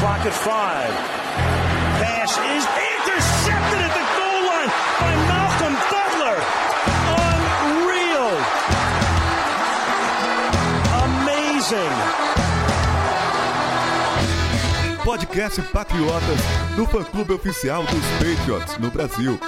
[0.00, 0.94] clock at five.
[2.00, 2.64] Pass is
[2.96, 6.38] intercepted at the goal line by Malcolm Butler.
[7.28, 8.32] Unreal.
[11.04, 11.96] Amazing.
[15.04, 16.42] Podcast Patriotas
[16.76, 19.38] do fã-clube oficial dos Patriots no Brasil.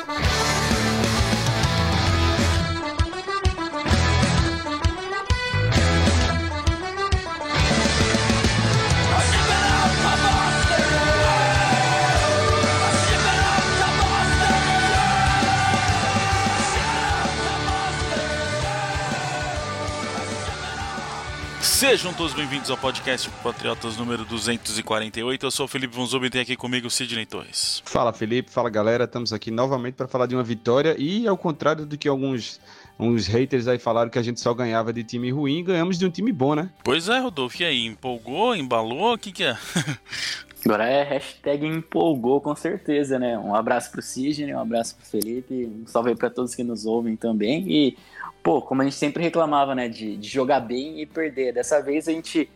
[21.82, 25.44] Sejam todos bem-vindos ao podcast Patriotas número 248.
[25.44, 27.82] Eu sou o Felipe Vonzubi e tem aqui comigo o Sidney Torres.
[27.84, 31.84] Fala Felipe, fala galera, estamos aqui novamente para falar de uma vitória e ao contrário
[31.84, 32.60] do que alguns
[32.96, 36.10] uns haters aí falaram que a gente só ganhava de time ruim, ganhamos de um
[36.10, 36.70] time bom, né?
[36.84, 39.58] Pois é, Rodolfo, e aí, empolgou, embalou, o que que é?
[40.64, 43.36] Agora é hashtag empolgou com certeza, né?
[43.36, 46.86] Um abraço pro Sidney, um abraço pro Felipe, um salve aí pra todos que nos
[46.86, 47.96] ouvem também e
[48.42, 51.52] pô, como a gente sempre reclamava, né, de, de, jogar bem e perder.
[51.52, 52.48] Dessa vez a gente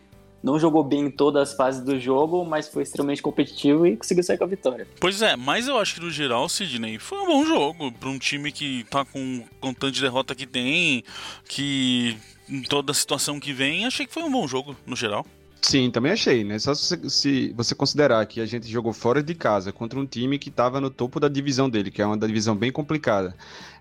[0.43, 4.23] não jogou bem em todas as fases do jogo, mas foi extremamente competitivo e conseguiu
[4.23, 4.87] sair com a vitória.
[4.99, 8.19] Pois é, mas eu acho que no geral, Sidney, foi um bom jogo para um
[8.19, 11.03] time que tá com, com tanto de derrota que tem,
[11.47, 12.17] que
[12.49, 15.25] em toda a situação que vem, achei que foi um bom jogo no geral.
[15.67, 16.57] Sim, também achei, né?
[16.59, 20.39] Só se, se, você considerar que a gente jogou fora de casa contra um time
[20.39, 23.35] que estava no topo da divisão dele, que é uma divisão bem complicada.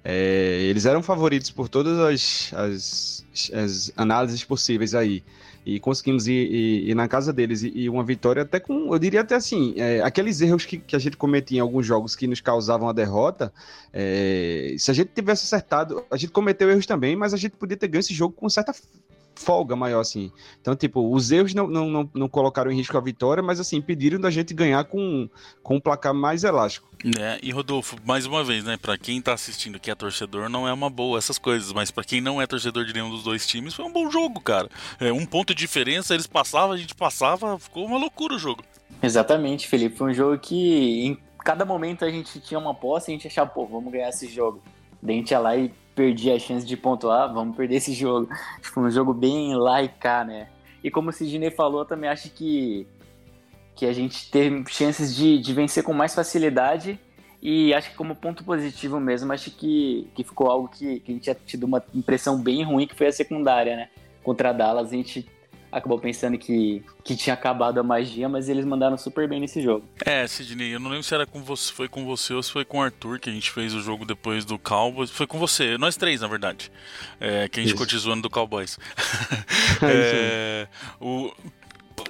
[0.05, 5.23] É, eles eram favoritos por todas as, as, as, análises possíveis aí.
[5.65, 8.99] E conseguimos ir, ir, ir na casa deles e, e, uma vitória até com, eu
[8.99, 12.27] diria até assim, é, aqueles erros que, que, a gente cometia em alguns jogos que
[12.27, 13.53] nos causavam a derrota,
[13.93, 17.77] é, se a gente tivesse acertado, a gente cometeu erros também, mas a gente podia
[17.77, 18.75] ter ganho esse jogo com certa
[19.37, 20.33] folga maior, assim.
[20.61, 23.81] Então, tipo, os erros não, não, não, não, colocaram em risco a vitória, mas, assim,
[23.81, 25.29] pediram da gente ganhar com,
[25.63, 26.89] com um placar mais elástico.
[27.21, 30.67] É, e Rodolfo, mais uma vez, né, para quem tá assistindo que é torcedor, não
[30.67, 33.47] é uma boa essas coisas, mas para quem não é torcedor de nenhum dos dois
[33.47, 34.69] times, foi um bom jogo, cara.
[34.99, 38.65] É, um ponto de diferença, eles passavam, a gente passava, ficou uma loucura o jogo.
[39.03, 43.15] Exatamente, Felipe, foi um jogo que em cada momento a gente tinha uma posse e
[43.15, 44.63] a gente achava, pô, vamos ganhar esse jogo.
[45.03, 48.29] Daí a gente ia lá e perdi a chance de pontuar, vamos perder esse jogo.
[48.63, 50.49] Foi um jogo bem lá e cá, né?
[50.85, 52.87] E como o Sidney falou, também acho que,
[53.75, 57.01] que a gente teve chances de, de vencer com mais facilidade.
[57.43, 61.15] E acho que como ponto positivo mesmo, acho que, que ficou algo que, que a
[61.15, 63.89] gente tinha tido uma impressão bem ruim, que foi a secundária, né?
[64.23, 65.27] Contra a Dallas, a gente
[65.77, 69.87] acabou pensando que, que tinha acabado a magia, mas eles mandaram super bem nesse jogo.
[70.05, 72.65] É, Sidney, eu não lembro se era com você, foi com você ou se foi
[72.65, 75.11] com o Arthur que a gente fez o jogo depois do Cowboys.
[75.11, 76.73] Foi com você, nós três, na verdade.
[77.21, 78.79] É, que a gente ficou te zoando do Cowboys.
[79.83, 80.67] é,
[80.99, 81.31] o,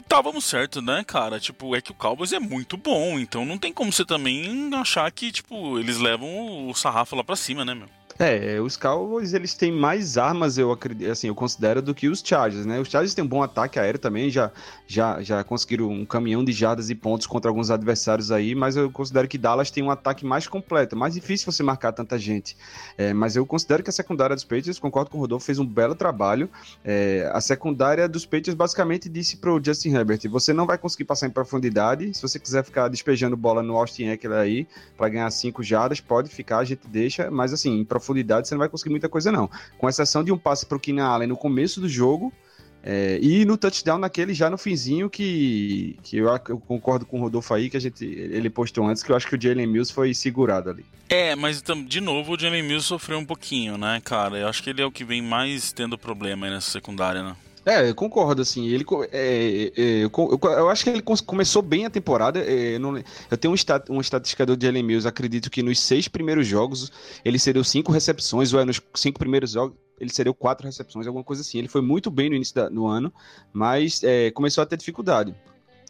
[0.08, 1.40] távamos certo, né, cara?
[1.40, 5.10] Tipo, é que o Cowboys é muito bom, então não tem como você também achar
[5.10, 7.88] que, tipo, eles levam o sarrafo lá pra cima, né, meu?
[8.18, 12.22] É, os Cowboys eles têm mais armas, eu acredito, assim, eu considero, do que os
[12.24, 12.80] Chargers, né?
[12.80, 14.50] Os Chargers têm um bom ataque aéreo também, já,
[14.86, 18.90] já, já conseguiram um caminhão de jardas e pontos contra alguns adversários aí, mas eu
[18.90, 22.56] considero que Dallas tem um ataque mais completo, mais difícil você marcar tanta gente.
[22.96, 25.66] É, mas eu considero que a secundária dos Patriots, concordo com o Rodolfo, fez um
[25.66, 26.48] belo trabalho.
[26.82, 31.26] É, a secundária dos Patriots basicamente disse pro Justin Herbert: você não vai conseguir passar
[31.26, 34.66] em profundidade, se você quiser ficar despejando bola no Austin Eckler aí
[34.96, 38.54] para ganhar cinco jardas, pode ficar, a gente deixa, mas assim, em profundidade profundidade, você
[38.54, 39.50] não vai conseguir muita coisa, não.
[39.76, 42.32] Com exceção de um passe para o Keenan Allen no começo do jogo.
[42.88, 47.20] É, e no touchdown naquele já no finzinho que, que eu, eu, concordo com o
[47.20, 49.92] Rodolfo aí, que a gente, ele postou antes, que eu acho que o Jalen Mills
[49.92, 50.86] foi segurado ali.
[51.08, 54.38] É, mas de novo o Jalen Mills sofreu um pouquinho, né, cara?
[54.38, 57.34] Eu acho que ele é o que vem mais tendo problema aí nessa secundária, né?
[57.66, 61.84] É, eu concordo, assim, ele, é, é, eu, eu, eu, acho que ele começou bem
[61.84, 65.50] a temporada, é, eu, não, eu tenho um, stat, um estatística do Jalen Mills, acredito
[65.50, 66.92] que nos seis primeiros jogos
[67.24, 71.24] ele cedeu cinco recepções, ou é, nos cinco primeiros jogos ele cedeu quatro recepções, alguma
[71.24, 73.12] coisa assim, ele foi muito bem no início do ano,
[73.52, 75.34] mas é, começou a ter dificuldade.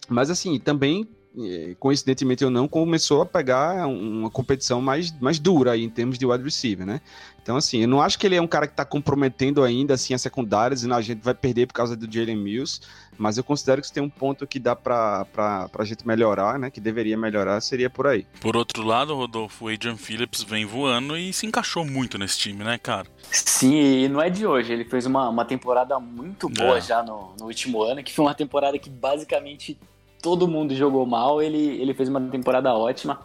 [0.08, 1.06] Mas assim, também
[1.78, 6.24] coincidentemente ou não, começou a pegar uma competição mais, mais dura aí em termos de
[6.24, 7.00] wide receiver, né?
[7.42, 10.14] Então, assim, eu não acho que ele é um cara que está comprometendo ainda assim
[10.14, 12.80] as secundárias e a gente vai perder por causa do Jalen Mills,
[13.16, 15.26] mas eu considero que se tem um ponto que dá para
[15.78, 16.70] a gente melhorar, né?
[16.70, 18.26] Que deveria melhorar, seria por aí.
[18.40, 22.64] Por outro lado, Rodolfo, o Adrian Phillips vem voando e se encaixou muito nesse time,
[22.64, 23.06] né, cara?
[23.30, 24.72] Sim, e não é de hoje.
[24.72, 26.80] Ele fez uma, uma temporada muito boa é.
[26.80, 29.78] já no, no último ano, que foi uma temporada que basicamente
[30.26, 33.20] todo mundo jogou mal, ele, ele fez uma temporada ótima.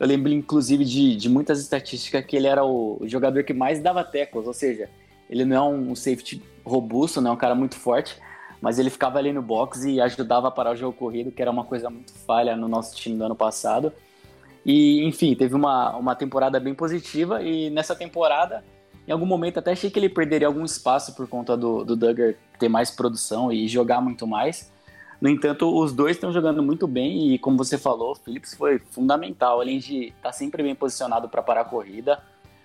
[0.00, 4.02] Eu lembro, inclusive, de, de muitas estatísticas que ele era o jogador que mais dava
[4.02, 4.90] teclas, ou seja,
[5.30, 8.16] ele não é um safety robusto, não é um cara muito forte,
[8.60, 11.48] mas ele ficava ali no box e ajudava a parar o jogo corrido, que era
[11.48, 13.92] uma coisa muito falha no nosso time do ano passado.
[14.66, 18.64] E, enfim, teve uma, uma temporada bem positiva e nessa temporada,
[19.06, 22.34] em algum momento até achei que ele perderia algum espaço por conta do, do Duggar
[22.58, 24.71] ter mais produção e jogar muito mais.
[25.22, 28.80] No entanto, os dois estão jogando muito bem e, como você falou, o Phillips foi
[28.90, 32.20] fundamental, além de estar tá sempre bem posicionado para parar a corrida.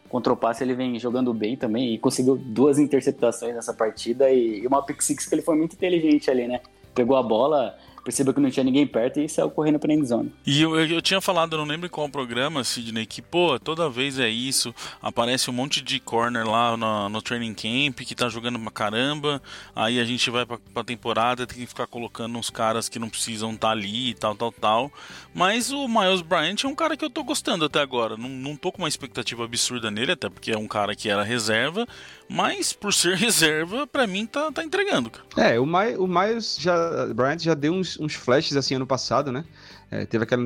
[0.10, 4.66] Contra o passe ele vem jogando bem também e conseguiu duas interceptações nessa partida e
[4.66, 6.62] uma pick six que ele foi muito inteligente ali, né?
[6.96, 7.78] Pegou a bola,
[8.08, 10.32] percebeu que não tinha ninguém perto e saiu correndo pra endzone.
[10.46, 14.18] E eu, eu, tinha falado, eu não lembro qual programa, Sidney, que, pô, toda vez
[14.18, 18.58] é isso, aparece um monte de corner lá no, no training camp que tá jogando
[18.60, 19.42] pra caramba,
[19.76, 23.10] aí a gente vai pra, pra temporada, tem que ficar colocando uns caras que não
[23.10, 24.92] precisam estar tá ali e tal, tal, tal.
[25.34, 28.56] Mas o Miles Bryant é um cara que eu tô gostando até agora, não, não
[28.56, 31.86] tô com uma expectativa absurda nele, até porque é um cara que era reserva,
[32.30, 35.12] mas por ser reserva, para mim tá, tá entregando.
[35.36, 39.32] É, o, My, o Miles já, Bryant já deu uns, uns flashes assim ano passado,
[39.32, 39.46] né?
[39.90, 40.44] É, teve aquela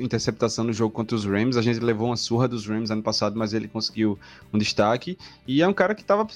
[0.00, 1.56] interceptação no jogo contra os Rams.
[1.56, 4.18] A gente levou uma surra dos Rams ano passado, mas ele conseguiu
[4.52, 5.16] um destaque.
[5.46, 6.26] E é um cara que estava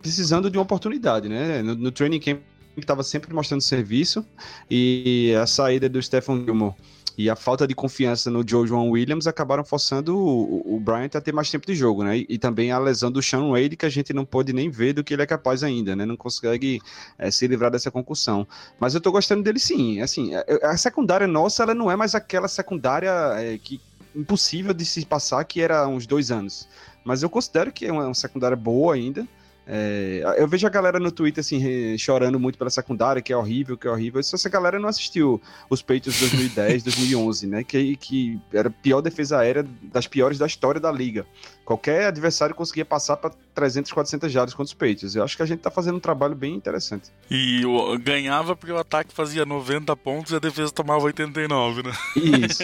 [0.00, 1.62] precisando de uma oportunidade, né?
[1.62, 2.40] No, no training camp
[2.76, 4.24] estava sempre mostrando serviço
[4.70, 6.74] e a saída do Stephen Gilmore
[7.16, 11.20] e a falta de confiança no Joe João Williams acabaram forçando o, o Bryant a
[11.20, 12.18] ter mais tempo de jogo, né?
[12.18, 14.92] E, e, também a lesão do Sean Wade, que a gente não pode nem ver
[14.94, 16.06] do que ele é capaz ainda, né?
[16.06, 16.80] Não consegue
[17.18, 18.46] é, se livrar dessa concussão.
[18.80, 20.00] Mas eu tô gostando dele sim.
[20.00, 23.80] Assim, a, a secundária nossa, ela não é mais aquela secundária é, que
[24.14, 26.68] impossível de se passar que era uns dois anos.
[27.04, 29.26] Mas eu considero que é uma, uma secundária boa ainda.
[29.66, 33.76] É, eu vejo a galera no Twitter assim, chorando muito pela secundária, que é horrível,
[33.76, 34.22] que é horrível.
[34.22, 37.64] Só essa galera não assistiu os Patriots 2010, 2011, né?
[37.64, 41.26] Que, que era a pior defesa aérea das piores da história da liga.
[41.64, 45.14] Qualquer adversário conseguia passar para 300, 400 jardas contra os Patriots.
[45.14, 47.10] Eu acho que a gente tá fazendo um trabalho bem interessante.
[47.30, 47.62] E
[48.02, 51.92] ganhava porque o ataque fazia 90 pontos e a defesa tomava 89, né?
[52.16, 52.62] Isso.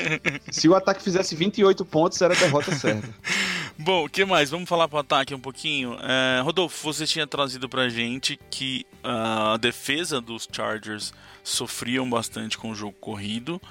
[0.50, 3.08] Se o ataque fizesse 28 pontos, era a derrota certa.
[3.80, 4.50] Bom, o que mais?
[4.50, 5.96] Vamos falar pro ataque um pouquinho.
[6.02, 11.14] É, Rodolfo, você tinha trazido pra gente que a defesa dos Chargers
[11.44, 13.62] sofriam bastante com o jogo corrido.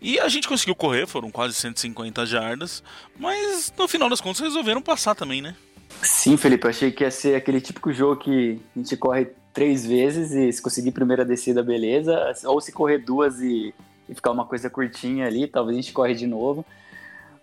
[0.00, 2.80] E a gente conseguiu correr, foram quase 150 jardas.
[3.18, 5.56] Mas no final das contas resolveram passar também, né?
[6.00, 9.84] Sim, Felipe, eu achei que ia ser aquele típico jogo que a gente corre três
[9.84, 12.32] vezes e se conseguir primeira descida, beleza.
[12.44, 13.74] Ou se correr duas e,
[14.08, 16.64] e ficar uma coisa curtinha ali, talvez a gente corre de novo.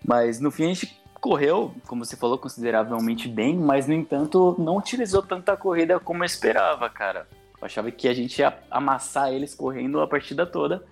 [0.06, 4.75] Mas no fim a gente correu, como você falou, consideravelmente bem, mas no entanto não
[4.75, 7.25] utilizou tanta corrida como eu esperava, cara.
[7.62, 10.84] Eu achava que a gente ia amassar eles correndo a partida toda.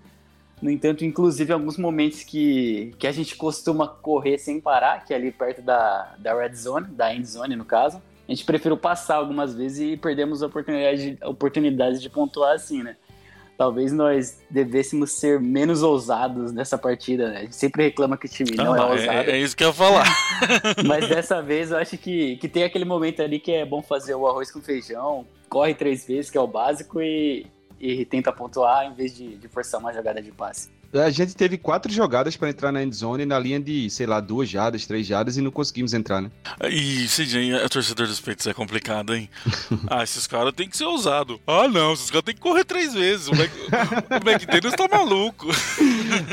[0.61, 5.17] No entanto, inclusive, alguns momentos que, que a gente costuma correr sem parar, que é
[5.17, 9.15] ali perto da, da red zone, da end zone no caso, a gente preferiu passar
[9.15, 12.95] algumas vezes e perdemos a oportunidade, a oportunidade de pontuar assim, né?
[13.61, 17.37] Talvez nós devêssemos ser menos ousados nessa partida, né?
[17.37, 19.29] A gente sempre reclama que o time não, não é, é ousado.
[19.29, 20.07] É, é, isso que eu ia falar.
[20.83, 24.15] Mas dessa vez eu acho que, que tem aquele momento ali que é bom fazer
[24.15, 27.45] o arroz com feijão, corre três vezes, que é o básico, e,
[27.79, 30.67] e tenta pontuar em vez de, de forçar uma jogada de passe.
[30.93, 34.49] A gente teve quatro jogadas para entrar na endzone na linha de, sei lá, duas
[34.49, 36.29] jadas, três jadas e não conseguimos entrar, né?
[36.69, 39.29] E, CJ, a torcedor dos peitos é complicado, hein?
[39.89, 41.39] ah, esses caras têm que ser ousados.
[41.47, 43.27] Ah, não, esses caras têm que correr três vezes.
[43.29, 43.49] O, Mac...
[43.49, 45.47] o McDaniels tá maluco.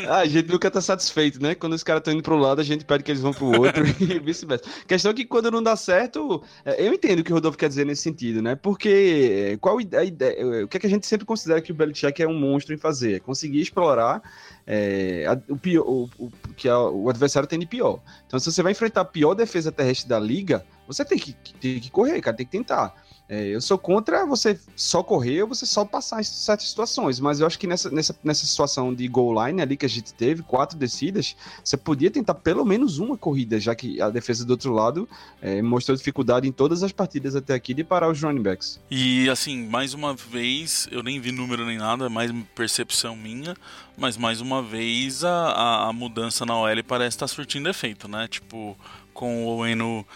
[0.09, 1.55] ah, a gente nunca tá satisfeito, né?
[1.55, 3.87] Quando os caras estão indo pro lado, a gente pede que eles vão pro outro
[4.01, 4.65] e vice-versa.
[4.89, 7.69] Questão é que quando não dá certo, é, eu entendo o que o Rodolfo quer
[7.69, 8.57] dizer nesse sentido, né?
[8.57, 11.75] Porque é, qual a ideia, o que, é que a gente sempre considera que o
[11.75, 13.15] Belichick é um monstro em fazer?
[13.15, 14.21] É conseguir explorar
[14.67, 18.01] é, o, pior, o, o, que a, o adversário tem de pior.
[18.27, 21.81] Então, se você vai enfrentar a pior defesa terrestre da liga, você tem que, tem
[21.81, 22.95] que correr, cara, tem que tentar.
[23.29, 27.41] É, eu sou contra você só correr ou você só passar em certas situações, mas
[27.41, 30.43] eu acho que nessa, nessa, nessa situação de goal line ali que a gente teve,
[30.43, 34.73] quatro descidas, você podia tentar pelo menos uma corrida, já que a defesa do outro
[34.73, 35.07] lado
[35.43, 38.81] é, mostrou dificuldade em todas as partidas até aqui de parar os running backs.
[38.91, 43.55] E assim, mais uma vez, eu nem vi número nem nada, é mais percepção minha,
[43.95, 48.27] mas mais uma vez a, a, a mudança na OL parece estar surtindo efeito, né?
[48.27, 48.75] Tipo,
[49.13, 50.07] com o Eno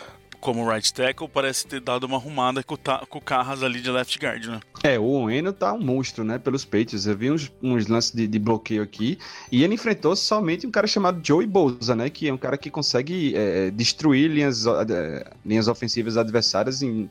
[0.42, 4.44] como right tackle, parece ter dado uma arrumada com, o Carras ali de left guard,
[4.46, 4.60] né?
[4.82, 7.06] É, o Oeno tá um monstro, né, pelos peitos.
[7.06, 9.16] Eu vi uns, uns lances de, de, bloqueio aqui
[9.50, 12.70] e ele enfrentou somente um cara chamado Joey Bosa, né, que é um cara que
[12.70, 17.08] consegue é, destruir linhas, é, linhas ofensivas adversárias em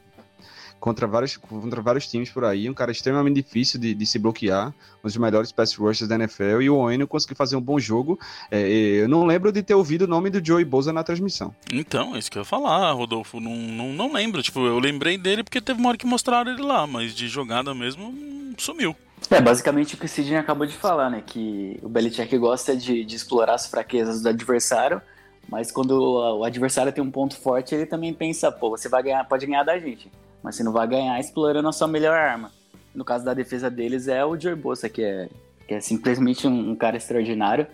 [0.82, 4.70] contra vários, contra vários times por aí, um cara extremamente difícil de, de se bloquear,
[5.04, 8.20] um dos melhores pass rushers da NFL, e o Owen conseguiu fazer um bom jogo.
[8.50, 11.56] É, eu não lembro de ter ouvido o nome do Joey Bosa na transmissão.
[11.72, 13.40] Então, é isso que eu ia falar, Rodolfo.
[13.40, 14.42] Não, não, não lembro.
[14.42, 17.74] Tipo, eu lembrei dele porque teve uma hora que mostraram ele lá, mas de jogada
[17.76, 18.14] mesmo
[18.58, 18.96] sumiu.
[19.30, 21.22] É, basicamente o que o Sidney acabou de falar, né?
[21.24, 25.00] Que o Belichick gosta de, de explorar as fraquezas do adversário,
[25.48, 29.04] mas quando o, o, adversário tem um ponto forte, ele também pensa, pô, você vai
[29.04, 30.12] ganhar, pode ganhar da gente,
[30.44, 32.52] mas você não vai ganhar explorando a sua melhor arma.
[32.94, 34.58] No caso da defesa deles é o Joey
[34.94, 35.30] que é,
[35.68, 37.68] que é simplesmente um, um cara extraordinário.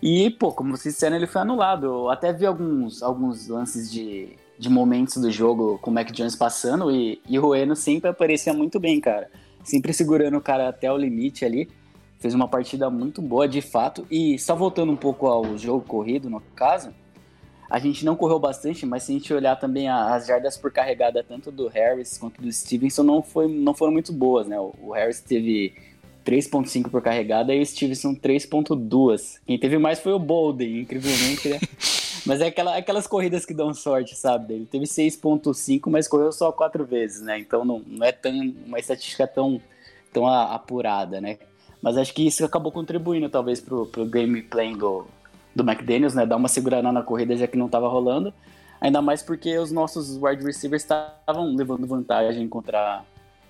[0.00, 1.86] E, pô, como vocês disseram, ele foi anulado.
[1.86, 6.36] Eu até vi alguns, alguns lances de, de momentos do jogo com o Mac Jones
[6.36, 9.28] passando e, e o Eno sempre aparecia muito bem, cara.
[9.64, 11.68] Sempre segurando o cara até o limite ali.
[12.20, 14.06] Fez uma partida muito boa, de fato.
[14.10, 16.90] E só voltando um pouco ao jogo corrido, no caso,
[17.70, 21.22] a gente não correu bastante, mas se a gente olhar também as jardas por carregada,
[21.22, 24.58] tanto do Harris quanto do Stevenson, não, foi, não foram muito boas, né?
[24.58, 25.74] O Harris teve
[26.24, 29.40] 3.5 por carregada e o Stevenson 3.2.
[29.46, 31.58] Quem teve mais foi o Bolden, incrivelmente, né?
[32.24, 34.54] mas é aquela, aquelas corridas que dão sorte, sabe?
[34.54, 37.38] Ele teve 6.5, mas correu só quatro vezes, né?
[37.38, 38.32] Então não, não é tão,
[38.66, 39.60] uma estatística tão,
[40.12, 41.38] tão apurada, né?
[41.82, 45.06] Mas acho que isso acabou contribuindo, talvez, pro, pro gameplay do,
[45.58, 46.24] do McDaniels, né?
[46.24, 48.32] Dar uma segurada na corrida já que não estava rolando.
[48.80, 53.02] Ainda mais porque os nossos wide receivers estavam levando vantagem contra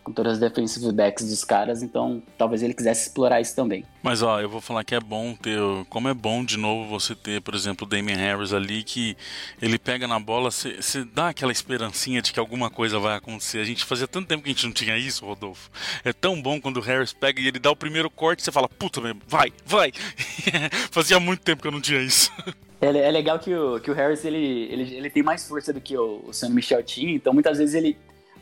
[0.09, 3.85] com todas as defensive backs dos caras, então talvez ele quisesse explorar isso também.
[4.03, 5.59] Mas ó, eu vou falar que é bom ter,
[5.91, 9.17] como é bom de novo você ter, por exemplo, o Damien Harris ali, que
[9.61, 13.59] ele pega na bola, você dá aquela esperancinha de que alguma coisa vai acontecer.
[13.59, 15.71] A gente fazia tanto tempo que a gente não tinha isso, Rodolfo.
[16.03, 18.69] É tão bom quando o Harris pega e ele dá o primeiro corte, você fala,
[18.69, 19.93] puta, vai, vai.
[20.91, 22.33] fazia muito tempo que eu não tinha isso.
[22.81, 25.81] É, é, legal que o, que o Harris ele, ele, ele tem mais força do
[25.81, 27.99] que o, o Sam Michel tinha, então muitas vezes ele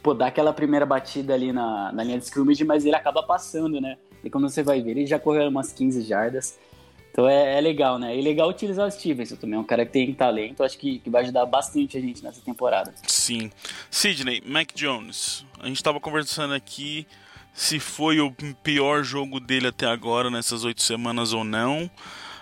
[0.06, 3.80] pô, dá aquela primeira batida ali na, na linha de scrimmage, mas ele acaba passando,
[3.80, 3.96] né?
[4.22, 6.56] E quando você vai ver, ele já correu umas 15 jardas.
[7.10, 8.16] Então é, é legal, né?
[8.16, 11.10] E legal utilizar o Stevenson também, é um cara que tem talento, acho que, que
[11.10, 12.94] vai ajudar bastante a gente nessa temporada.
[13.02, 13.50] Sim.
[13.90, 17.04] Sidney, Mac Jones, a gente estava conversando aqui
[17.52, 18.32] se foi o
[18.62, 21.90] pior jogo dele até agora nessas oito semanas ou não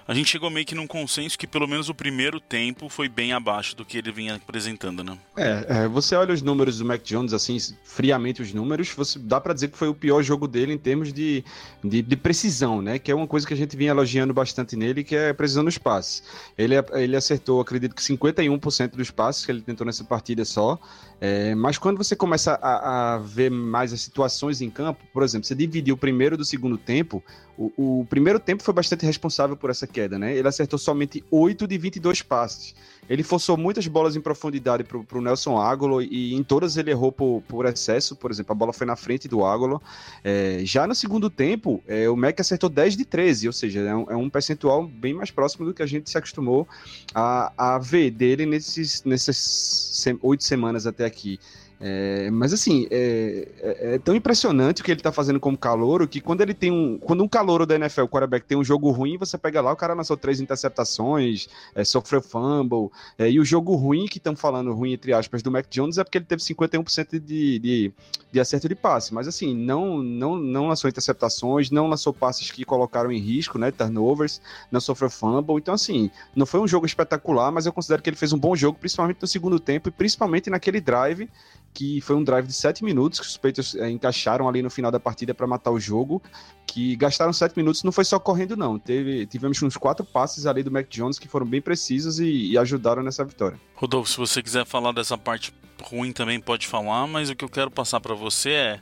[0.06, 3.32] a gente chegou meio que num consenso que pelo menos o primeiro tempo foi bem
[3.32, 5.18] abaixo do que ele vinha apresentando, né?
[5.36, 9.40] É, é você olha os números do Mac Jones, assim, friamente os números, você dá
[9.40, 11.44] para dizer que foi o pior jogo dele em termos de,
[11.82, 12.98] de, de, precisão, né?
[12.98, 15.78] Que é uma coisa que a gente vinha elogiando bastante nele, que é precisão nos
[15.78, 16.22] passes.
[16.56, 20.78] Ele, ele acertou, acredito que 51% dos passes que ele tentou nessa partida só,
[21.20, 25.46] é, mas quando você começa a, a, ver mais as situações em campo, por exemplo,
[25.46, 27.22] você dividiu o primeiro do segundo tempo,
[27.56, 30.36] o, o, primeiro tempo foi bastante responsável por essa queda, né?
[30.36, 32.74] Ele acertou somente 8 de 22 passes.
[33.08, 37.12] Ele forçou muitas bolas em profundidade para o Nelson Ágolo e em todas ele errou
[37.12, 38.16] por, por, excesso.
[38.16, 39.80] Por exemplo, a bola foi na frente do Ágolo.
[40.22, 43.94] É, já no segundo tempo, é, o Mac acertou 10 de 13, ou seja, é
[43.94, 46.66] um, é um, percentual bem mais próximo do que a gente se acostumou
[47.14, 51.38] a, a ver dele nesses, nessas oito semanas até aqui.
[51.80, 56.06] É, mas assim, é, é, é, tão impressionante o que ele tá fazendo como calouro
[56.06, 56.98] que quando ele tem um.
[56.98, 59.76] Quando um calouro da NFL, o quarterback, tem um jogo ruim, você pega lá, o
[59.76, 62.90] cara lançou três interceptações, é, sofreu fumble.
[63.18, 66.04] É, e o jogo ruim, que estão falando ruim, entre aspas, do Mac Jones, é
[66.04, 67.92] porque ele teve 51% de, de,
[68.32, 69.12] de acerto de passe.
[69.12, 73.70] Mas assim, não, não, não lançou interceptações, não lançou passes que colocaram em risco, né?
[73.70, 74.40] Turnovers,
[74.70, 75.56] não sofreu fumble.
[75.56, 78.54] Então, assim, não foi um jogo espetacular, mas eu considero que ele fez um bom
[78.54, 81.28] jogo, principalmente no segundo tempo e principalmente naquele drive
[81.74, 84.92] que foi um drive de 7 minutos que os Patriots é, encaixaram ali no final
[84.92, 86.22] da partida para matar o jogo,
[86.64, 90.62] que gastaram 7 minutos, não foi só correndo não, teve, tivemos uns quatro passes ali
[90.62, 93.60] do Mac Jones que foram bem precisos e, e ajudaram nessa vitória.
[93.74, 95.52] Rodolfo, se você quiser falar dessa parte
[95.82, 98.80] ruim também pode falar, mas o que eu quero passar para você é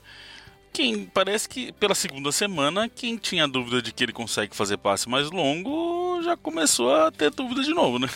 [0.71, 5.09] quem parece que pela segunda semana quem tinha dúvida de que ele consegue fazer passe
[5.09, 8.09] mais longo já começou a ter dúvida de novo, né?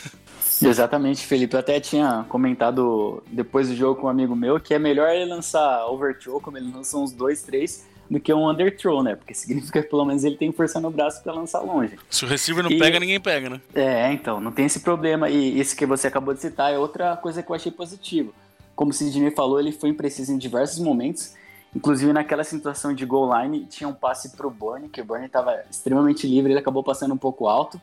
[0.63, 1.55] Exatamente, Felipe.
[1.55, 5.27] Eu até tinha comentado depois do jogo com um amigo meu que é melhor ele
[5.27, 9.17] lançar overthrow, como ele lançou uns dois, três, do que um underthrow, né?
[9.17, 11.99] Porque significa que pelo menos ele tem força no braço para lançar longe.
[12.09, 12.79] Se o receiver não e...
[12.79, 13.61] pega, ninguém pega, né?
[13.75, 15.29] É, então, não tem esse problema.
[15.29, 18.33] E isso que você acabou de citar é outra coisa que eu achei positivo.
[18.75, 21.35] Como o Sidney falou, ele foi impreciso em diversos momentos.
[21.75, 25.63] Inclusive naquela situação de goal line, tinha um passe pro Burnie, que o Burnie estava
[25.71, 27.81] extremamente livre, ele acabou passando um pouco alto.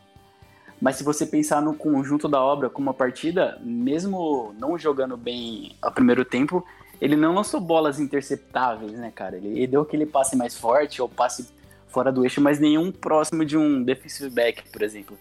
[0.83, 5.77] Mas se você pensar no conjunto da obra como uma partida, mesmo não jogando bem
[5.81, 6.61] ao primeiro tempo,
[6.99, 9.37] ele não lançou bolas interceptáveis, né, cara?
[9.37, 11.47] Ele, ele deu aquele passe mais forte ou passe
[11.87, 15.17] fora do eixo, mas nenhum próximo de um defensive back, por exemplo.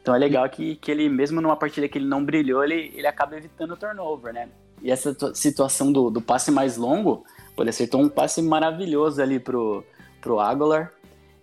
[0.00, 3.08] Então é legal que, que ele, mesmo numa partida que ele não brilhou, ele, ele
[3.08, 4.48] acaba evitando o turnover, né?
[4.80, 7.24] E essa situação do, do passe mais longo,
[7.56, 9.84] pô, ele acertou um passe maravilhoso ali pro,
[10.20, 10.92] pro Aguilar.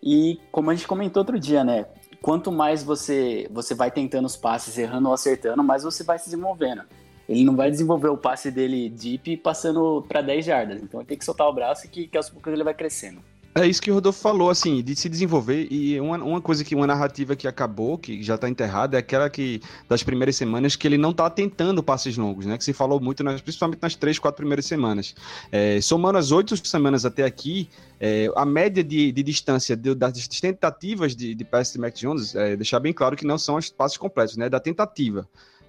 [0.02, 1.86] E como a gente comentou outro dia, né?
[2.28, 6.26] Quanto mais você, você vai tentando os passes, errando ou acertando, mais você vai se
[6.26, 6.82] desenvolvendo.
[7.30, 10.84] Ele não vai desenvolver o passe dele deep passando para 10 jardas.
[10.84, 13.22] Então ele tem que soltar o braço e que, que aos poucos ele vai crescendo.
[13.60, 15.68] É isso que o Rodolfo falou, assim, de se desenvolver.
[15.72, 19.32] E uma, uma coisa que, uma narrativa que acabou, que já está enterrada, é aquela
[19.32, 19.60] que,
[19.90, 22.56] das primeiras semanas, que ele não está tentando passes longos, né?
[22.56, 25.16] Que se falou muito, nas, principalmente nas três, quatro primeiras semanas.
[25.52, 27.68] É, somando as oito semanas até aqui,
[28.00, 32.36] é, a média de, de distância de, das tentativas de, de passe de Mac Jones,
[32.36, 34.50] é, deixar bem claro que não são os passes completos, né?
[34.50, 35.28] Da tentativa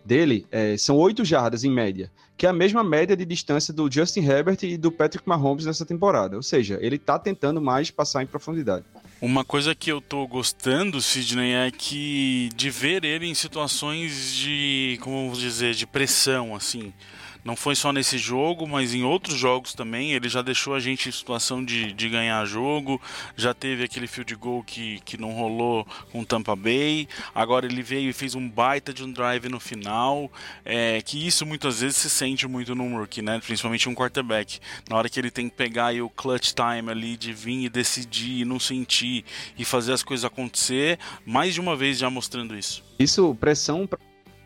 [0.09, 3.93] dele é, são oito jardas em média, que é a mesma média de distância do
[3.93, 6.35] Justin Herbert e do Patrick Mahomes nessa temporada.
[6.35, 8.85] Ou seja, ele está tentando mais passar em profundidade.
[9.21, 14.99] Uma coisa que eu tô gostando, Sidney, é que de ver ele em situações de,
[15.03, 16.93] como vamos dizer, de pressão, assim.
[17.45, 20.13] Não foi só nesse jogo, mas em outros jogos também.
[20.13, 23.01] Ele já deixou a gente em situação de, de ganhar jogo.
[23.37, 27.09] Já teve aquele field goal que, que não rolou com Tampa Bay.
[27.35, 30.31] Agora ele veio e fez um baita de um drive no final.
[30.65, 33.41] É, que isso muitas vezes se sente muito no rookie, né?
[33.41, 34.59] Principalmente um quarterback.
[34.89, 38.41] Na hora que ele tem que pegar o clutch time ali de vir e decidir,
[38.41, 39.25] e não sentir
[39.57, 40.99] e fazer as coisas acontecer.
[41.25, 42.85] Mais de uma vez já mostrando isso.
[42.99, 43.89] Isso, pressão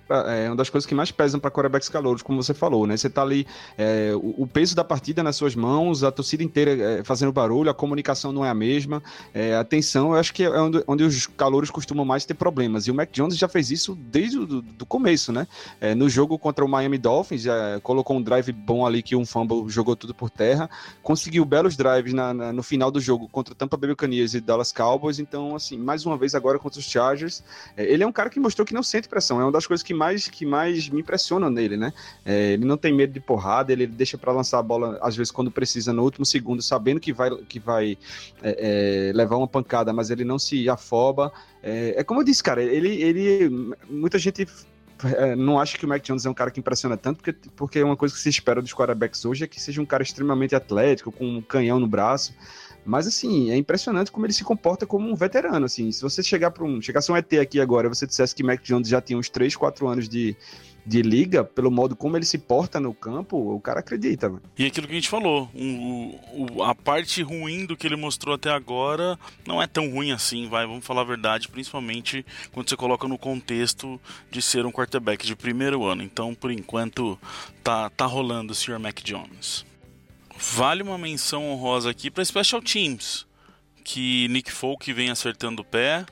[0.08, 2.96] é uma das coisas que mais pesam para quarterbacks calouros, como você falou, né?
[2.96, 3.46] Você tá ali,
[3.78, 7.70] é, o, o, peso da partida nas suas mãos, a torcida inteira é, fazendo barulho,
[7.70, 11.04] a comunicação não é a mesma, é, a tensão, eu acho que é onde, onde,
[11.04, 12.86] os calouros costumam mais ter problemas.
[12.86, 15.46] E o Mac Jones já fez isso desde o do, do começo, né?
[15.80, 19.24] É, no jogo contra o Miami Dolphins, já colocou um drive bom ali que um
[19.24, 20.68] fumble jogou tudo por terra,
[21.02, 24.72] conseguiu belos drives na, na, no final do jogo contra Tampa Bay Buccaneers e Dallas
[24.72, 27.42] Cowboys, então, assim, mais uma vez agora contra os Chargers,
[27.76, 29.82] é, ele é um cara que mostrou que não sente pressão, é uma das coisas
[29.82, 31.92] que mais, que mais me impressionam nele, né?
[32.24, 35.30] É, ele não tem medo de porrada, ele deixa para lançar a bola, às vezes,
[35.30, 37.98] quando precisa, no último segundo, sabendo que vai, que vai
[38.42, 41.32] é, é, levar uma pancada, mas ele não se afoba.
[41.62, 44.46] É, é como eu disse, cara, ele, ele muita gente
[45.04, 47.82] é, não acho que o Mac Jones é um cara que impressiona tanto, porque, porque
[47.82, 51.10] uma coisa que se espera dos quarterbacks hoje é que seja um cara extremamente atlético,
[51.10, 52.34] com um canhão no braço.
[52.84, 55.90] Mas assim, é impressionante como ele se comporta como um veterano, assim.
[55.92, 58.88] Se você chegar para um, chegasse um ET aqui agora, você dissesse que Mac Jones
[58.88, 60.36] já tinha uns 3, 4 anos de,
[60.84, 64.42] de liga, pelo modo como ele se porta no campo, o cara acredita, mano.
[64.58, 68.50] E aquilo que a gente falou, o, a parte ruim do que ele mostrou até
[68.50, 73.06] agora não é tão ruim assim, vai, vamos falar a verdade, principalmente quando você coloca
[73.06, 76.02] no contexto de ser um quarterback de primeiro ano.
[76.02, 77.18] Então, por enquanto,
[77.62, 78.78] tá, tá rolando o Sr.
[78.80, 79.64] Mac Jones.
[80.50, 83.24] Vale uma menção honrosa aqui para Special Teams,
[83.84, 86.04] que Nick Folk vem acertando o pé.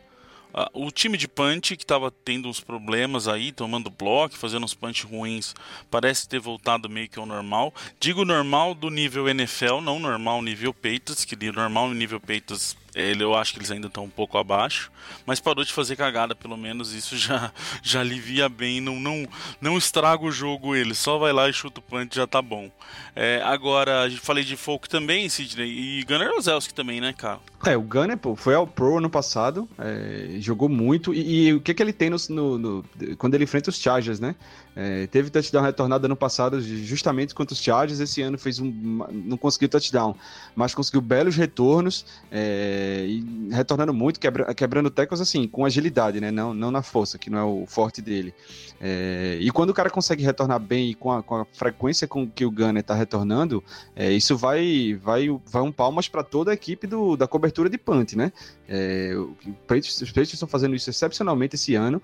[0.54, 4.72] Uh, o time de punch, que estava tendo uns problemas aí, tomando bloco, fazendo uns
[4.72, 5.52] punch ruins,
[5.90, 7.74] parece ter voltado meio que ao normal.
[7.98, 13.22] Digo normal do nível NFL, não normal nível Peitas, que normal no nível Peitas ele,
[13.22, 14.90] eu acho que eles ainda estão um pouco abaixo,
[15.24, 19.26] mas parou de fazer cagada, pelo menos isso já, já alivia bem, não, não,
[19.61, 22.70] não estraga o jogo ele, só vai lá e chuta o punch já tá bom.
[23.14, 27.38] É, agora, falei de Folk também, Sidney, e Gunnar Ozelski também, né, cara?
[27.66, 31.61] É, o Gunner, pô, foi ao Pro ano passado, é, jogou muito, e, e, o
[31.61, 32.85] que que ele tem no, no, no,
[33.18, 34.35] quando ele enfrenta os Chargers, né?
[34.74, 38.70] É, teve touchdown retornado ano passado justamente contra os Chargers, esse ano fez um,
[39.12, 40.14] não conseguiu touchdown,
[40.54, 46.30] mas conseguiu belos retornos, é, e retornando muito, quebra, quebrando tecos assim, com agilidade, né?
[46.30, 48.33] Não, não na força, que não é o forte dele.
[48.80, 52.28] É, e quando o cara consegue retornar bem e com a, com a frequência com
[52.28, 53.62] que o Gunner está retornando,
[53.94, 57.76] é, isso vai, vai, vai um palmas para toda a equipe do, da cobertura de
[57.76, 58.33] punt, né?
[58.68, 62.00] É, os Patriots estão fazendo isso excepcionalmente esse ano.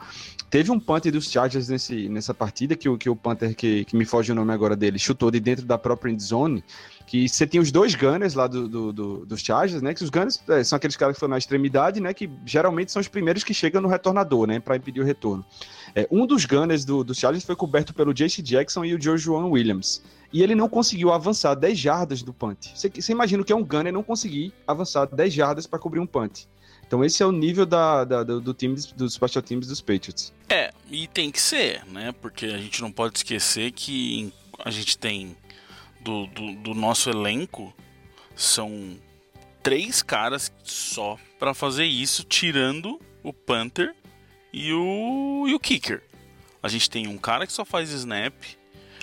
[0.50, 3.96] Teve um punt dos Chargers nesse, nessa partida, que o, que o Panther, que, que
[3.96, 6.64] me foge o nome agora dele, chutou de dentro da própria zone,
[7.06, 9.92] que você tinha os dois gunners lá do, do, do, dos Chargers, né?
[9.92, 12.14] Que os gunners é, são aqueles caras que foram na extremidade, né?
[12.14, 14.58] Que geralmente são os primeiros que chegam no retornador, né?
[14.58, 15.44] Para impedir o retorno.
[15.94, 19.28] É, um dos gunners do, dos Chargers foi coberto pelo Jace Jackson e o George
[19.28, 22.68] Williams e ele não conseguiu avançar 10 jardas do punt.
[22.74, 26.06] Você imagina o que é um gunner não conseguir avançar 10 jardas para cobrir um
[26.06, 26.46] punt.
[26.86, 30.32] Então esse é o nível da, da do, do, time dos special teams dos Patriots.
[30.48, 32.12] É, e tem que ser, né?
[32.20, 34.32] Porque a gente não pode esquecer que
[34.64, 35.36] a gente tem
[36.00, 37.74] do, do, do nosso elenco
[38.36, 38.96] são
[39.62, 43.94] três caras só para fazer isso, tirando o punter
[44.52, 46.02] e o, e o kicker.
[46.62, 48.34] A gente tem um cara que só faz snap,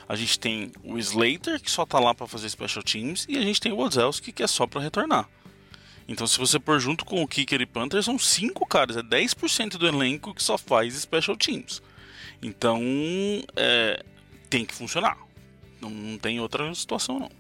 [0.08, 3.42] a gente tem o Slater, que só tá lá para fazer special teams, e a
[3.42, 5.30] gente tem o Ozelski, que é só para retornar.
[6.08, 9.78] Então, se você pôr junto com o Kicker e Panther, são cinco caras, é 10%
[9.78, 11.82] do elenco que só faz special teams.
[12.42, 12.82] Então,
[13.56, 14.04] é,
[14.50, 15.18] tem que funcionar.
[15.82, 17.32] Não, não tem outra situação, não.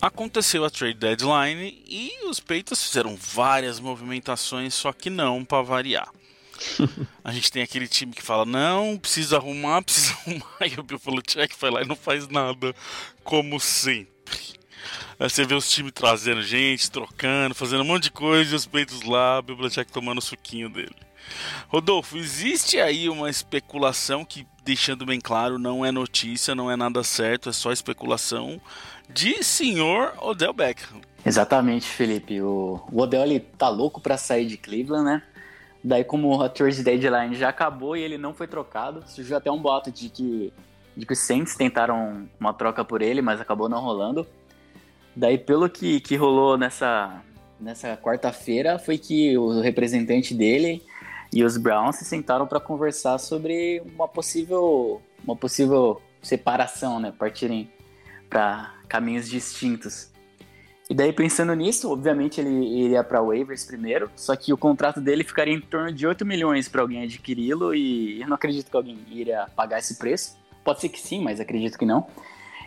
[0.00, 6.08] Aconteceu a trade deadline e os Peitos fizeram várias movimentações, só que não para variar.
[7.22, 10.66] a gente tem aquele time que fala, não, precisa arrumar, precisa arrumar.
[10.66, 12.74] E o Bill Belichick vai lá e não faz nada,
[13.22, 14.08] como sempre.
[15.18, 18.66] Aí você vê os times trazendo gente, trocando, fazendo um monte de coisa e os
[18.66, 20.94] peitos lá, o Bibliotech tomando o suquinho dele.
[21.68, 27.02] Rodolfo, existe aí uma especulação que, deixando bem claro, não é notícia, não é nada
[27.02, 28.60] certo, é só especulação
[29.08, 31.00] de senhor Odell Beckham.
[31.24, 32.40] Exatamente, Felipe.
[32.40, 35.22] O, o Odell ele tá louco para sair de Cleveland, né?
[35.82, 39.60] Daí, como a Thursday Deadline já acabou e ele não foi trocado, surgiu até um
[39.60, 40.52] boato de que,
[40.96, 44.26] de que os Saints tentaram uma troca por ele, mas acabou não rolando.
[45.16, 47.22] Daí, pelo que, que rolou nessa,
[47.60, 50.82] nessa quarta-feira, foi que o representante dele
[51.32, 57.12] e os Browns se sentaram para conversar sobre uma possível, uma possível separação, né?
[57.16, 57.70] Partirem
[58.28, 60.12] para caminhos distintos.
[60.88, 65.24] E daí, pensando nisso, obviamente ele iria para waivers primeiro, só que o contrato dele
[65.24, 68.98] ficaria em torno de 8 milhões para alguém adquiri-lo e eu não acredito que alguém
[69.10, 70.36] iria pagar esse preço.
[70.62, 72.06] Pode ser que sim, mas acredito que não.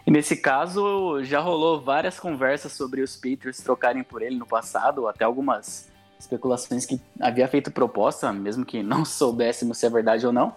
[0.08, 5.08] E nesse caso, já rolou várias conversas sobre os Patriots trocarem por ele no passado,
[5.08, 10.32] até algumas especulações que havia feito proposta, mesmo que não soubéssemos se é verdade ou
[10.32, 10.56] não.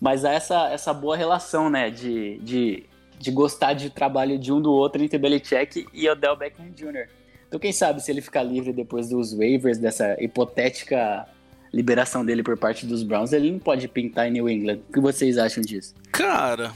[0.00, 2.88] Mas há essa, essa boa relação, né, de, de
[3.20, 7.06] de gostar de trabalho de um do outro entre Belichick e Odell Beckham Jr.
[7.46, 11.28] Então quem sabe se ele ficar livre depois dos waivers, dessa hipotética
[11.70, 14.80] liberação dele por parte dos Browns, ele não pode pintar em New England.
[14.88, 15.94] O que vocês acham disso?
[16.10, 16.72] Cara,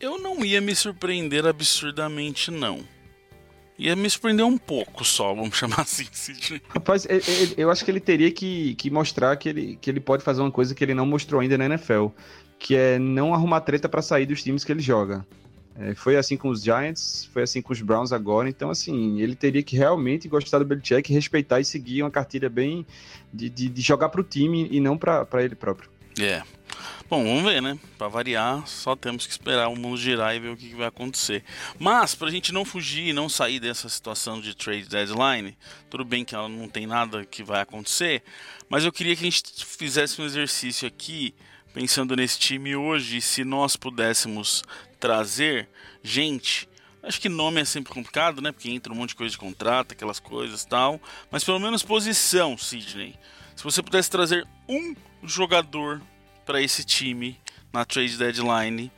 [0.00, 2.80] eu não ia me surpreender absurdamente, não.
[3.78, 6.06] Ia me surpreender um pouco só, vamos chamar assim.
[6.68, 7.06] Rapaz,
[7.56, 10.50] eu acho que ele teria que, que mostrar que ele, que ele pode fazer uma
[10.50, 12.08] coisa que ele não mostrou ainda na NFL,
[12.58, 15.24] que é não arrumar treta para sair dos times que ele joga.
[15.78, 18.48] É, foi assim com os Giants, foi assim com os Browns agora.
[18.48, 22.86] Então, assim, ele teria que realmente gostar do Belichick, respeitar e seguir uma cartilha bem
[23.32, 25.88] de, de, de jogar para o time e não para ele próprio.
[26.20, 26.42] É.
[27.08, 27.78] Bom, vamos ver, né?
[27.98, 31.44] Para variar, só temos que esperar o mundo girar e ver o que, vai acontecer.
[31.78, 35.56] Mas, para a gente não fugir e não sair dessa situação de trade deadline,
[35.88, 38.22] tudo bem que ela não tem nada que vai acontecer,
[38.68, 41.34] mas eu queria que a gente fizesse um exercício aqui,
[41.74, 44.62] pensando nesse time hoje, se nós pudéssemos
[44.98, 45.68] trazer
[46.02, 46.68] gente.
[47.02, 48.52] Acho que nome é sempre complicado, né?
[48.52, 51.00] Porque entra um monte de coisa de contrato, aquelas coisas tal.
[51.30, 53.18] Mas pelo menos posição, Sidney.
[53.56, 56.00] Se você pudesse trazer um jogador
[56.50, 57.38] para esse time
[57.72, 58.90] na trade deadline,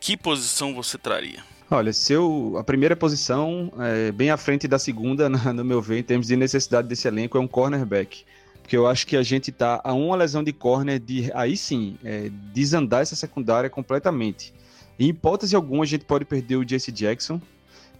[0.00, 1.44] que posição você traria?
[1.70, 2.14] Olha, se
[2.58, 6.34] a primeira posição, é, bem à frente da segunda, no meu ver, em termos de
[6.34, 8.24] necessidade desse elenco, é um cornerback.
[8.62, 11.98] Porque eu acho que a gente tá a uma lesão de corner de, aí sim,
[12.02, 14.54] é, desandar essa secundária completamente.
[14.98, 17.38] Em hipótese alguma, a gente pode perder o Jesse Jackson.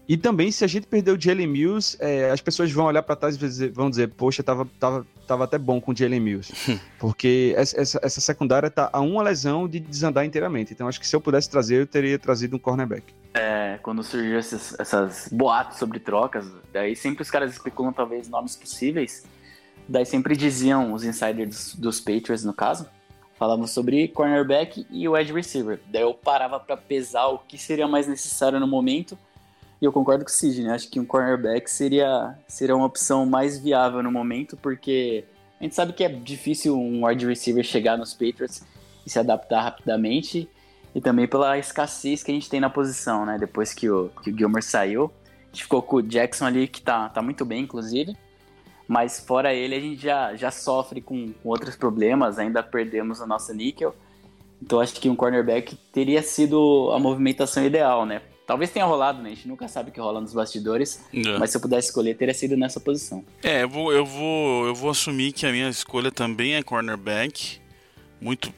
[0.07, 3.17] E também, se a gente perder o Jalen Mills, é, as pessoas vão olhar para
[3.17, 6.53] trás e vão dizer: Poxa, tava, tava, tava até bom com o Jalen Mills.
[6.99, 10.73] Porque essa, essa, essa, secundária tá a uma lesão de desandar inteiramente.
[10.75, 13.15] Então, acho que se eu pudesse trazer, eu teria trazido um cornerback.
[13.33, 18.57] É, quando surgiu esses, essas boatos sobre trocas, daí sempre os caras especulam, talvez, nomes
[18.57, 19.25] possíveis.
[19.89, 22.87] Daí sempre diziam, os insiders dos, dos Patriots, no caso,
[23.37, 25.81] Falamos sobre cornerback e o wide receiver.
[25.89, 29.19] Daí eu parava para pesar o que seria mais necessário no momento.
[29.81, 30.71] E eu concordo com o Sidney.
[30.71, 35.25] Acho que um cornerback seria, seria uma opção mais viável no momento, porque
[35.61, 38.63] a gente sabe que é difícil um wide receiver chegar nos Patriots
[39.07, 40.49] e se adaptar rapidamente.
[40.95, 43.37] E também pela escassez que a gente tem na posição, né?
[43.39, 45.11] Depois que o, que o Gilmer saiu.
[45.43, 48.17] A gente ficou com o Jackson ali, que tá, tá muito bem, inclusive.
[48.87, 53.27] Mas fora ele, a gente já, já sofre com, com outros problemas, ainda perdemos a
[53.27, 53.95] nossa níquel.
[54.63, 58.23] Então acho que um cornerback teria sido a movimentação ideal, né?
[58.47, 59.31] Talvez tenha rolado, né?
[59.31, 61.03] A gente nunca sabe o que rola nos bastidores.
[61.13, 61.39] É.
[61.39, 63.25] Mas se eu pudesse escolher, teria sido nessa posição.
[63.43, 67.61] É, eu vou, eu vou, eu vou assumir que a minha escolha também é cornerback.
[68.21, 68.53] Muito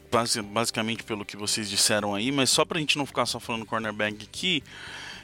[0.52, 4.24] basicamente pelo que vocês disseram aí, mas só pra gente não ficar só falando cornerback
[4.24, 4.62] aqui,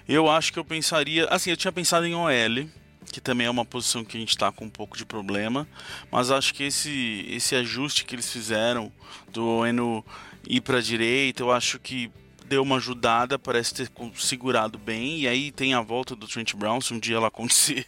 [0.09, 1.27] eu acho que eu pensaria.
[1.27, 2.69] Assim, eu tinha pensado em OL
[3.11, 5.69] que também é uma posição que a gente está com um pouco de problema,
[6.11, 8.91] mas acho que esse, esse ajuste que eles fizeram
[9.31, 10.05] do Eno
[10.49, 12.11] ir para a direita, eu acho que
[12.53, 16.83] deu uma ajudada, parece ter segurado bem, e aí tem a volta do Trent Brown,
[16.83, 17.87] se um dia ela acontecer,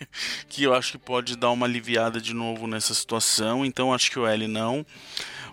[0.49, 4.19] que eu acho que pode dar uma aliviada de novo nessa situação, então acho que
[4.19, 4.87] o L não.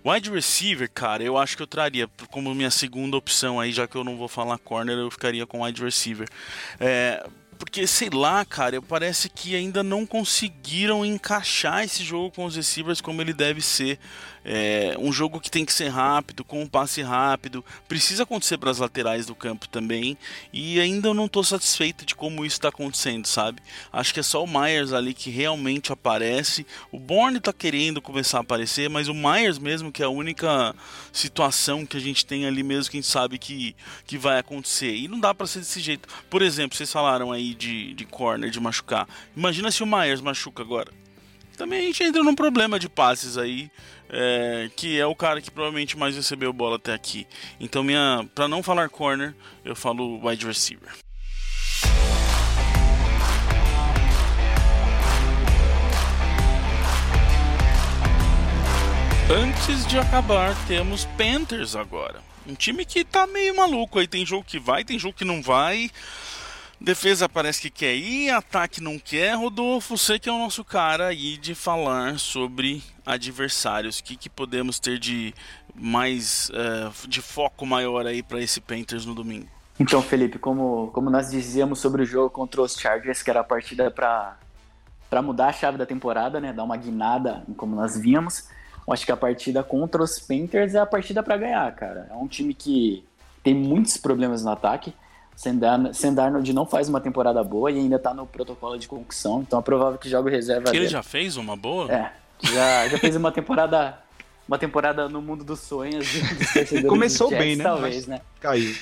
[0.05, 3.97] Wide receiver, cara, eu acho que eu traria como minha segunda opção aí, já que
[3.97, 6.27] eu não vou falar corner, eu ficaria com wide receiver.
[6.79, 7.21] É,
[7.61, 12.99] porque, sei lá, cara, parece que ainda não conseguiram encaixar esse jogo com os receivers
[12.99, 13.99] como ele deve ser.
[14.43, 18.71] É um jogo que tem que ser rápido, com um passe rápido, precisa acontecer para
[18.71, 20.17] as laterais do campo também.
[20.51, 23.61] E ainda eu não estou satisfeito de como isso está acontecendo, sabe?
[23.93, 26.65] Acho que é só o Myers ali que realmente aparece.
[26.91, 30.75] O Bourne está querendo começar a aparecer, mas o Myers mesmo que é a única
[31.11, 33.75] situação que a gente tem ali mesmo que a gente sabe que,
[34.05, 34.95] que vai acontecer.
[34.95, 36.09] E não dá para ser desse jeito.
[36.29, 39.07] Por exemplo, vocês falaram aí de, de corner, de machucar.
[39.35, 41.00] Imagina se o Myers machuca agora.
[41.61, 43.69] Também a gente entra num problema de passes aí,
[44.09, 47.27] é, que é o cara que provavelmente mais recebeu bola até aqui.
[47.59, 50.89] Então, minha, para não falar corner, eu falo wide receiver.
[59.29, 62.23] Antes de acabar, temos Panthers agora.
[62.47, 64.07] Um time que tá meio maluco aí.
[64.07, 65.91] Tem jogo que vai, tem jogo que não vai.
[66.81, 69.35] Defesa parece que quer ir, ataque não quer.
[69.35, 73.99] Rodolfo, você que é o nosso cara aí de falar sobre adversários.
[73.99, 75.31] O que, que podemos ter de
[75.75, 79.45] mais uh, de foco maior aí para esse Panthers no domingo?
[79.79, 83.43] Então, Felipe, como, como nós dizíamos sobre o jogo contra os Chargers, que era a
[83.43, 86.51] partida para mudar a chave da temporada, né?
[86.51, 88.49] Dar uma guinada em como nós víamos.
[88.87, 92.07] Eu acho que a partida contra os Panthers é a partida para ganhar, cara.
[92.09, 93.05] É um time que
[93.43, 94.91] tem muitos problemas no ataque.
[95.93, 99.59] Sam Darnold não faz uma temporada boa e ainda tá no protocolo de concussão, então
[99.59, 101.91] é provável que jogue reserva que Ele já fez uma boa?
[101.91, 103.97] É, já, já fez uma temporada
[104.47, 107.63] uma temporada no mundo dos sonhos dos Começou Jets, bem, né?
[107.63, 108.21] Talvez, Mas né?
[108.39, 108.75] Caiu.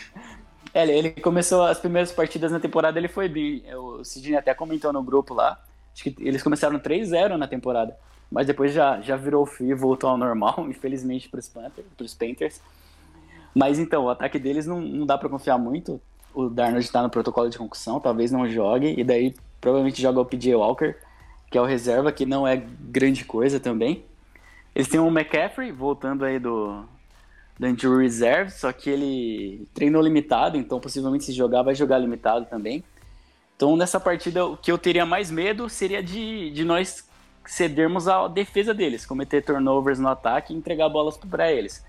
[0.73, 3.63] É, ele, começou as primeiras partidas na temporada, ele foi bem.
[3.75, 5.61] O Sidney até comentou no grupo lá.
[5.93, 7.95] Acho que eles começaram 3-0 na temporada
[8.31, 12.61] mas depois já, já virou frio e voltou ao normal, infelizmente, para os Panthers.
[13.53, 15.99] Mas então, o ataque deles não, não dá para confiar muito.
[16.39, 20.25] O Darnold está no protocolo de concussão, talvez não jogue, e daí provavelmente joga o
[20.25, 20.95] PJ Walker,
[21.51, 24.05] que é o reserva, que não é grande coisa também.
[24.73, 26.85] Eles têm o McCaffrey, voltando aí do,
[27.59, 32.45] do Injury Reserve, só que ele treinou limitado, então possivelmente se jogar, vai jogar limitado
[32.45, 32.83] também.
[33.57, 37.05] Então nessa partida, o que eu teria mais medo seria de, de nós
[37.45, 41.83] cedermos a defesa deles, cometer turnovers no ataque e entregar bolas para eles.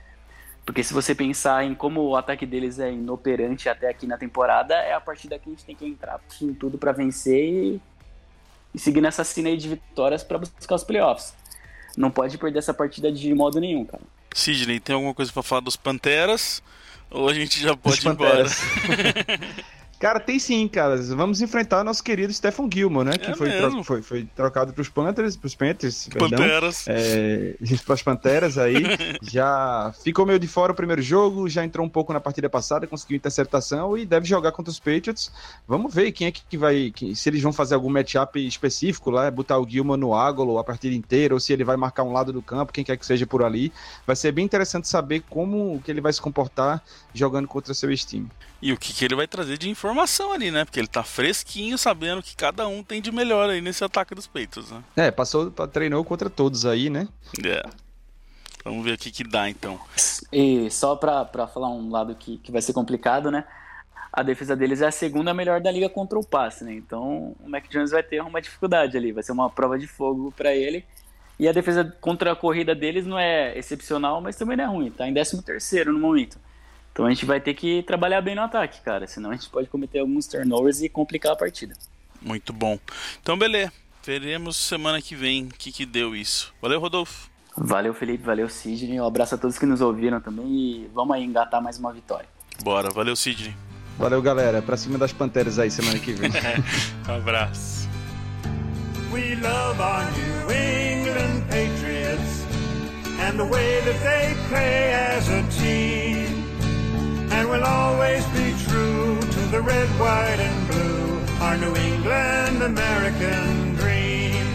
[0.70, 4.72] Porque se você pensar em como o ataque deles é inoperante até aqui na temporada,
[4.72, 7.80] é a partir daqui a gente tem que entrar com tudo para vencer e,
[8.72, 11.34] e, seguir nessa cena aí de vitórias para buscar os playoffs.
[11.96, 14.04] Não pode perder essa partida de modo nenhum, cara.
[14.32, 16.62] Sidney, tem alguma coisa para falar dos Panteras?
[17.10, 18.44] Ou a gente já pode ir embora?
[20.00, 20.96] Cara, tem sim, cara.
[21.14, 23.18] Vamos enfrentar nosso querido Stephen Gilmore, né?
[23.18, 26.86] Que é foi, tro foi, foi, trocado pros Panthers, pros Panthers, Panteras.
[26.88, 28.82] É, pras Panteras aí.
[29.20, 32.86] já ficou meio de fora o primeiro jogo, já entrou um pouco na partida passada,
[32.86, 35.30] conseguiu interceptação e deve jogar contra os Patriots.
[35.68, 36.90] Vamos ver quem é que vai.
[37.14, 40.94] se eles vão fazer algum matchup específico lá, botar o Gilmore no ágolo a partida
[40.94, 43.44] inteira, ou se ele vai marcar um lado do campo, quem quer que seja por
[43.44, 43.70] ali.
[44.06, 46.82] Vai ser bem interessante saber como que ele vai se comportar
[47.12, 48.30] jogando contra seu time.
[48.62, 50.64] E o que, que ele vai trazer de informação ali, né?
[50.64, 54.26] Porque ele tá fresquinho, sabendo que cada um tem de melhor aí nesse ataque dos
[54.26, 54.82] peitos, né?
[54.96, 57.08] É, passou, treinou contra todos aí, né?
[57.44, 57.62] É.
[58.62, 59.80] Vamos ver o que, que dá então.
[60.30, 63.44] E só pra, pra falar um lado que, que vai ser complicado, né?
[64.12, 66.74] A defesa deles é a segunda melhor da liga contra o passe, né?
[66.74, 70.32] Então o Mac Jones vai ter uma dificuldade ali, vai ser uma prova de fogo
[70.36, 70.84] para ele.
[71.38, 74.90] E a defesa contra a corrida deles não é excepcional, mas também não é ruim,
[74.90, 76.38] tá em 13 terceiro no momento.
[76.92, 79.06] Então a gente vai ter que trabalhar bem no ataque, cara.
[79.06, 81.74] Senão a gente pode cometer alguns turnovers e complicar a partida.
[82.20, 82.78] Muito bom.
[83.22, 83.72] Então, beleza.
[84.04, 86.52] Veremos semana que vem o que, que deu isso.
[86.60, 87.28] Valeu, Rodolfo.
[87.56, 88.24] Valeu, Felipe.
[88.24, 89.00] Valeu, Sidney.
[89.00, 90.46] Um abraço a todos que nos ouviram também.
[90.46, 92.28] E vamos aí engatar mais uma vitória.
[92.62, 92.90] Bora.
[92.90, 93.54] Valeu, Sidney.
[93.98, 94.62] Valeu, galera.
[94.62, 96.30] Pra cima das Panteras aí semana que vem.
[97.08, 97.88] um abraço.
[99.12, 102.44] We love our New England Patriots
[103.20, 106.09] and the way that they play as a team.
[107.30, 113.74] And we'll always be true to the red, white, and blue, our New England American
[113.74, 114.46] dream.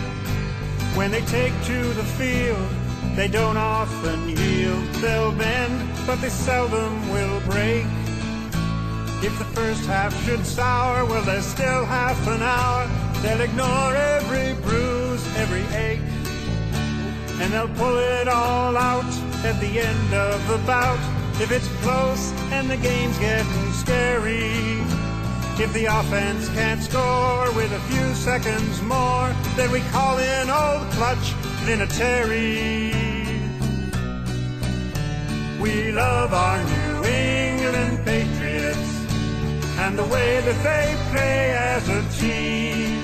[0.95, 2.69] When they take to the field,
[3.15, 4.85] they don't often yield.
[4.95, 7.85] They'll bend, but they seldom will break.
[9.23, 12.87] If the first half should sour, well, there's still half an hour.
[13.21, 16.01] They'll ignore every bruise, every ache.
[17.41, 19.11] And they'll pull it all out
[19.43, 20.99] at the end of the bout
[21.41, 24.79] if it's close and the game's getting scary.
[25.57, 30.89] If the offense can't score with a few seconds more, then we call in old
[30.91, 31.33] clutch
[31.65, 32.93] Vinatieri.
[35.59, 38.89] We love our New England Patriots
[39.79, 43.03] and the way that they play as a team.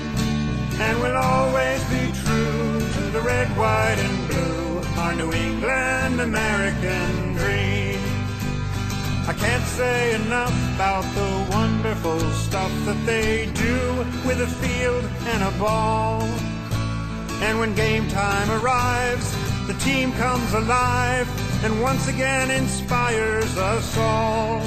[0.80, 7.31] And we'll always be true to the red, white, and blue, our New England American.
[9.24, 13.78] I can't say enough about the wonderful stuff that they do
[14.26, 16.22] with a field and a ball.
[17.40, 19.32] And when game time arrives,
[19.68, 21.28] the team comes alive
[21.64, 24.60] and once again inspires us all.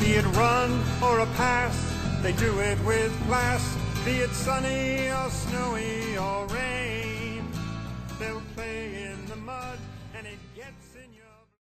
[0.00, 1.76] Be it run or a pass,
[2.22, 3.62] they do it with class.
[4.04, 6.73] Be it sunny or snowy or rain,